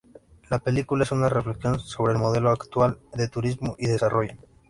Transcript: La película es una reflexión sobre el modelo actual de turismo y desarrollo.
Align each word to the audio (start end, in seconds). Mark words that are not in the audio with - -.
La 0.49 0.57
película 0.57 1.03
es 1.03 1.11
una 1.11 1.29
reflexión 1.29 1.79
sobre 1.79 2.13
el 2.13 2.17
modelo 2.17 2.49
actual 2.49 2.97
de 3.13 3.27
turismo 3.27 3.75
y 3.77 3.85
desarrollo. 3.85 4.33